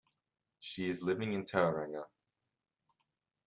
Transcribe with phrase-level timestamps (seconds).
[0.59, 2.05] She is living in Tauranga.